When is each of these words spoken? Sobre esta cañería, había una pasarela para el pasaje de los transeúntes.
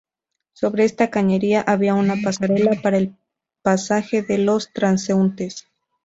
Sobre 0.53 0.83
esta 0.85 1.11
cañería, 1.11 1.61
había 1.61 1.93
una 1.93 2.15
pasarela 2.15 2.71
para 2.81 2.97
el 2.97 3.15
pasaje 3.61 4.23
de 4.23 4.39
los 4.39 4.73
transeúntes. 4.73 5.67